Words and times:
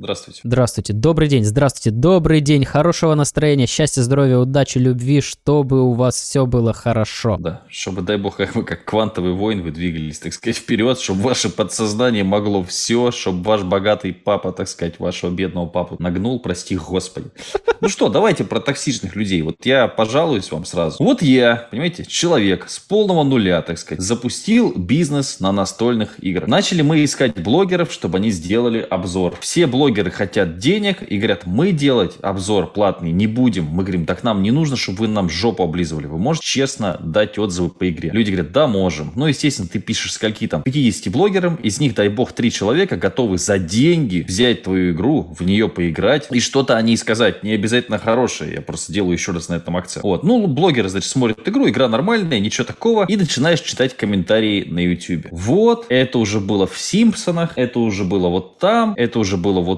Здравствуйте. 0.00 0.42
Здравствуйте, 0.44 0.92
добрый 0.92 1.26
день, 1.26 1.44
здравствуйте, 1.44 1.90
добрый 1.90 2.40
день, 2.40 2.64
хорошего 2.64 3.16
настроения, 3.16 3.66
счастья, 3.66 4.00
здоровья, 4.00 4.38
удачи, 4.38 4.78
любви, 4.78 5.20
чтобы 5.20 5.82
у 5.82 5.94
вас 5.94 6.14
все 6.20 6.46
было 6.46 6.72
хорошо. 6.72 7.36
Да, 7.40 7.62
чтобы, 7.68 8.02
дай 8.02 8.16
бог, 8.16 8.36
как 8.36 8.54
вы 8.54 8.62
как 8.62 8.84
квантовый 8.84 9.32
воин 9.32 9.60
вы 9.60 9.72
двигались, 9.72 10.20
так 10.20 10.32
сказать, 10.32 10.56
вперед, 10.56 11.00
чтобы 11.00 11.22
ваше 11.22 11.48
подсознание 11.48 12.22
могло 12.22 12.62
все, 12.62 13.10
чтобы 13.10 13.42
ваш 13.42 13.64
богатый 13.64 14.12
папа, 14.12 14.52
так 14.52 14.68
сказать, 14.68 15.00
вашего 15.00 15.32
бедного 15.32 15.66
папу 15.66 15.96
нагнул, 15.98 16.38
прости 16.38 16.76
господи. 16.76 17.30
Ну 17.80 17.88
что, 17.88 18.08
давайте 18.08 18.42
про 18.42 18.58
токсичных 18.58 19.14
людей. 19.14 19.40
Вот 19.42 19.64
я 19.64 19.86
пожалуюсь 19.86 20.50
вам 20.50 20.64
сразу. 20.64 20.96
Вот 20.98 21.22
я, 21.22 21.68
понимаете, 21.70 22.04
человек 22.04 22.68
с 22.68 22.80
полного 22.80 23.22
нуля, 23.22 23.62
так 23.62 23.78
сказать, 23.78 24.02
запустил 24.02 24.72
бизнес 24.74 25.38
на 25.38 25.52
настольных 25.52 26.18
играх. 26.18 26.48
Начали 26.48 26.82
мы 26.82 27.04
искать 27.04 27.40
блогеров, 27.40 27.92
чтобы 27.92 28.18
они 28.18 28.30
сделали 28.30 28.80
обзор. 28.80 29.36
Все 29.40 29.68
блогеры 29.68 29.87
блогеры 29.88 30.10
хотят 30.10 30.58
денег 30.58 30.98
и 31.00 31.16
говорят, 31.16 31.46
мы 31.46 31.72
делать 31.72 32.16
обзор 32.20 32.72
платный 32.72 33.10
не 33.10 33.26
будем. 33.26 33.64
Мы 33.64 33.84
говорим, 33.84 34.04
так 34.04 34.22
нам 34.22 34.42
не 34.42 34.50
нужно, 34.50 34.76
чтобы 34.76 34.98
вы 34.98 35.08
нам 35.08 35.30
жопу 35.30 35.62
облизывали. 35.62 36.04
Вы 36.04 36.18
можете 36.18 36.46
честно 36.46 36.98
дать 37.02 37.38
отзывы 37.38 37.70
по 37.70 37.88
игре. 37.88 38.10
Люди 38.12 38.30
говорят, 38.30 38.52
да, 38.52 38.66
можем. 38.66 39.12
Ну, 39.16 39.26
естественно, 39.26 39.66
ты 39.66 39.78
пишешь 39.78 40.12
скольки 40.12 40.46
там 40.46 40.62
50 40.62 41.10
блогерам, 41.10 41.54
из 41.56 41.80
них, 41.80 41.94
дай 41.94 42.10
бог, 42.10 42.32
3 42.32 42.52
человека 42.52 42.96
готовы 42.96 43.38
за 43.38 43.58
деньги 43.58 44.26
взять 44.28 44.64
твою 44.64 44.92
игру, 44.92 45.34
в 45.38 45.42
нее 45.42 45.70
поиграть 45.70 46.26
и 46.30 46.40
что-то 46.40 46.76
о 46.76 46.82
ней 46.82 46.98
сказать. 46.98 47.42
Не 47.42 47.52
обязательно 47.52 47.98
хорошее, 47.98 48.52
я 48.52 48.60
просто 48.60 48.92
делаю 48.92 49.14
еще 49.14 49.32
раз 49.32 49.48
на 49.48 49.54
этом 49.54 49.74
акцент. 49.78 50.04
Вот. 50.04 50.22
Ну, 50.22 50.46
блогеры, 50.46 50.90
значит, 50.90 51.08
смотрят 51.08 51.48
игру, 51.48 51.66
игра 51.66 51.88
нормальная, 51.88 52.40
ничего 52.40 52.66
такого, 52.66 53.06
и 53.06 53.16
начинаешь 53.16 53.60
читать 53.62 53.96
комментарии 53.96 54.64
на 54.68 54.80
YouTube. 54.80 55.28
Вот, 55.30 55.86
это 55.88 56.18
уже 56.18 56.40
было 56.40 56.66
в 56.66 56.78
Симпсонах, 56.78 57.52
это 57.56 57.78
уже 57.78 58.04
было 58.04 58.28
вот 58.28 58.58
там, 58.58 58.92
это 58.98 59.18
уже 59.18 59.38
было 59.38 59.60
вот 59.60 59.77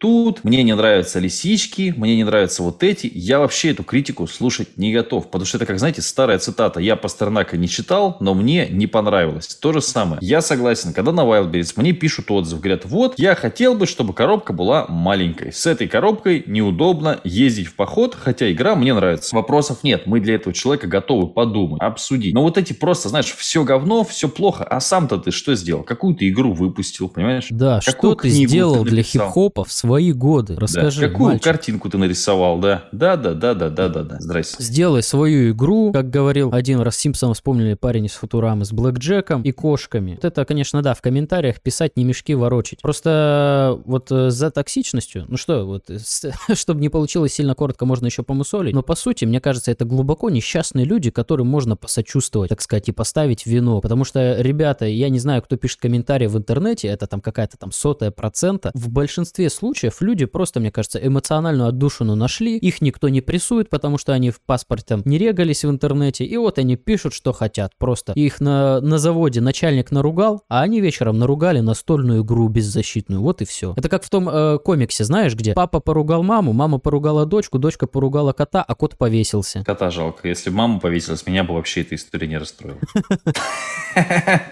тут, 0.00 0.44
мне 0.44 0.62
не 0.62 0.74
нравятся 0.74 1.18
лисички, 1.18 1.92
мне 1.96 2.16
не 2.16 2.24
нравятся 2.24 2.62
вот 2.62 2.82
эти. 2.82 3.10
Я 3.14 3.38
вообще 3.38 3.70
эту 3.70 3.84
критику 3.84 4.26
слушать 4.26 4.78
не 4.78 4.92
готов, 4.92 5.26
потому 5.26 5.44
что 5.44 5.58
это, 5.58 5.66
как 5.66 5.78
знаете, 5.78 6.00
старая 6.00 6.38
цитата. 6.38 6.80
Я 6.80 6.96
Пастернака 6.96 7.58
не 7.58 7.68
читал, 7.68 8.16
но 8.18 8.32
мне 8.34 8.66
не 8.68 8.86
понравилось. 8.86 9.46
То 9.48 9.72
же 9.74 9.82
самое. 9.82 10.18
Я 10.22 10.40
согласен, 10.40 10.94
когда 10.94 11.12
на 11.12 11.20
Wildberries 11.20 11.74
мне 11.76 11.92
пишут 11.92 12.30
отзыв, 12.30 12.60
говорят, 12.60 12.86
вот, 12.86 13.18
я 13.18 13.34
хотел 13.34 13.74
бы, 13.74 13.86
чтобы 13.86 14.14
коробка 14.14 14.54
была 14.54 14.86
маленькой. 14.88 15.52
С 15.52 15.66
этой 15.66 15.86
коробкой 15.86 16.44
неудобно 16.46 17.20
ездить 17.22 17.66
в 17.66 17.74
поход, 17.74 18.16
хотя 18.18 18.50
игра 18.50 18.74
мне 18.76 18.94
нравится. 18.94 19.36
Вопросов 19.36 19.80
нет, 19.82 20.06
мы 20.06 20.20
для 20.20 20.36
этого 20.36 20.54
человека 20.54 20.86
готовы 20.86 21.28
подумать, 21.28 21.82
обсудить. 21.82 22.32
Но 22.32 22.42
вот 22.42 22.56
эти 22.56 22.72
просто, 22.72 23.10
знаешь, 23.10 23.34
все 23.36 23.64
говно, 23.64 24.02
все 24.04 24.30
плохо, 24.30 24.64
а 24.64 24.80
сам-то 24.80 25.18
ты 25.18 25.30
что 25.30 25.54
сделал? 25.54 25.82
Какую 25.82 26.14
ты 26.14 26.26
игру 26.30 26.54
выпустил, 26.54 27.10
понимаешь? 27.10 27.48
Да, 27.50 27.80
Какую 27.84 28.12
что 28.12 28.22
ты 28.22 28.30
сделал 28.30 28.82
для 28.82 29.02
хип-хопа 29.02 29.64
в 29.64 29.72
свои 29.90 30.12
годы? 30.12 30.54
Расскажи, 30.56 31.00
да. 31.00 31.08
Какую 31.08 31.30
мальчик. 31.30 31.44
картинку 31.44 31.90
ты 31.90 31.98
нарисовал, 31.98 32.58
да? 32.58 32.84
Да, 32.92 33.16
да, 33.16 33.34
да, 33.34 33.54
да, 33.54 33.68
да, 33.68 33.88
да, 33.88 34.02
да. 34.02 34.16
Здрасте. 34.20 34.62
Сделай 34.62 35.02
свою 35.02 35.50
игру, 35.50 35.92
как 35.92 36.10
говорил 36.10 36.50
один 36.52 36.80
раз 36.80 36.96
Симпсон, 36.96 37.34
вспомнили 37.34 37.74
парень 37.74 38.06
из 38.06 38.12
Футурамы 38.12 38.64
с 38.64 38.72
Блэк 38.72 38.98
Джеком 38.98 39.42
и 39.42 39.50
кошками. 39.50 40.12
Вот 40.12 40.24
это, 40.24 40.44
конечно, 40.44 40.80
да, 40.82 40.94
в 40.94 41.02
комментариях 41.02 41.60
писать 41.60 41.96
не 41.96 42.04
мешки 42.04 42.34
ворочить. 42.36 42.80
Просто 42.82 43.80
вот 43.84 44.12
э, 44.12 44.30
за 44.30 44.50
токсичностью, 44.52 45.24
ну 45.26 45.36
что, 45.36 45.64
вот, 45.64 45.90
чтобы 46.54 46.80
не 46.80 46.88
получилось 46.88 47.34
сильно 47.34 47.56
коротко, 47.56 47.84
можно 47.84 48.06
еще 48.06 48.22
помусолить, 48.22 48.74
но 48.74 48.82
по 48.82 48.94
сути, 48.94 49.24
мне 49.24 49.40
кажется, 49.40 49.72
это 49.72 49.84
глубоко 49.84 50.30
несчастные 50.30 50.84
люди, 50.84 51.10
которым 51.10 51.48
можно 51.48 51.76
посочувствовать, 51.76 52.50
так 52.50 52.60
сказать, 52.60 52.88
и 52.88 52.92
поставить 52.92 53.44
вино. 53.44 53.80
Потому 53.80 54.04
что, 54.04 54.40
ребята, 54.40 54.86
я 54.86 55.08
не 55.08 55.18
знаю, 55.18 55.42
кто 55.42 55.56
пишет 55.56 55.80
комментарии 55.80 56.28
в 56.28 56.36
интернете, 56.36 56.86
это 56.88 57.08
там 57.08 57.20
какая-то 57.20 57.56
там 57.56 57.72
сотая 57.72 58.12
процента. 58.12 58.70
В 58.74 58.88
большинстве 58.88 59.50
случаев 59.50 59.79
люди 60.00 60.24
просто, 60.26 60.60
мне 60.60 60.70
кажется, 60.70 60.98
эмоциональную 60.98 61.68
отдушину 61.68 62.14
нашли, 62.14 62.56
их 62.56 62.80
никто 62.80 63.08
не 63.08 63.20
прессует, 63.20 63.70
потому 63.70 63.98
что 63.98 64.12
они 64.12 64.30
в 64.30 64.40
паспорте 64.40 65.00
не 65.04 65.18
регались 65.18 65.64
в 65.64 65.70
интернете, 65.70 66.24
и 66.24 66.36
вот 66.36 66.58
они 66.58 66.76
пишут, 66.76 67.14
что 67.14 67.32
хотят. 67.32 67.72
Просто 67.78 68.12
их 68.14 68.40
на, 68.40 68.80
на 68.80 68.98
заводе 68.98 69.40
начальник 69.40 69.90
наругал, 69.90 70.42
а 70.48 70.62
они 70.62 70.80
вечером 70.80 71.18
наругали 71.18 71.60
настольную 71.60 72.22
игру 72.22 72.48
беззащитную. 72.48 73.20
Вот 73.20 73.42
и 73.42 73.44
все. 73.44 73.74
Это 73.76 73.88
как 73.88 74.04
в 74.04 74.10
том 74.10 74.28
э, 74.28 74.58
комиксе, 74.58 75.04
знаешь, 75.04 75.34
где 75.34 75.54
папа 75.54 75.80
поругал 75.80 76.22
маму, 76.22 76.52
мама 76.52 76.78
поругала 76.78 77.26
дочку, 77.26 77.58
дочка 77.58 77.86
поругала 77.86 78.32
кота, 78.32 78.62
а 78.62 78.74
кот 78.74 78.96
повесился. 78.96 79.62
Кота 79.64 79.90
жалко. 79.90 80.28
Если 80.28 80.50
бы 80.50 80.56
мама 80.56 80.80
повесилась, 80.80 81.26
меня 81.26 81.44
бы 81.44 81.54
вообще 81.54 81.82
эта 81.82 81.94
история 81.94 82.26
не 82.26 82.38
расстроила. 82.38 82.78